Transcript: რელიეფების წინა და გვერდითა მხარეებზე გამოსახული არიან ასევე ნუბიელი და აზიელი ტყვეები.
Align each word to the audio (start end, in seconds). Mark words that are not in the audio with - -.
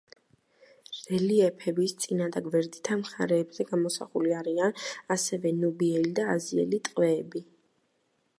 რელიეფების 1.09 1.93
წინა 2.05 2.29
და 2.35 2.41
გვერდითა 2.47 2.97
მხარეებზე 3.01 3.67
გამოსახული 3.73 4.35
არიან 4.39 4.83
ასევე 5.17 5.53
ნუბიელი 5.61 6.17
და 6.23 6.27
აზიელი 6.39 6.83
ტყვეები. 6.89 7.47